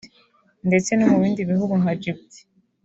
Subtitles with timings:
[0.67, 2.41] ndetse no mu bindi bihugu nka Djibouti